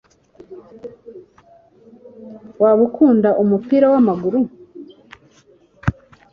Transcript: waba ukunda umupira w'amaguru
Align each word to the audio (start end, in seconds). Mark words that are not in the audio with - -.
waba 2.61 2.81
ukunda 2.87 3.29
umupira 3.43 3.85
w'amaguru 3.93 4.39